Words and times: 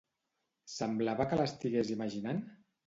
Semblava 0.77 1.29
que 1.31 1.41
l'estigués 1.43 1.97
imaginant? 1.99 2.47